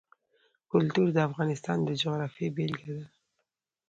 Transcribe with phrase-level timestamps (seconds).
[0.71, 3.05] کلتور د افغانستان د جغرافیې بېلګه ده.